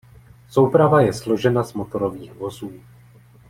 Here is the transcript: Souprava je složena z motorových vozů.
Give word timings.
Souprava 0.49 1.01
je 1.03 1.13
složena 1.13 1.63
z 1.63 1.73
motorových 1.73 2.33
vozů. 2.33 2.71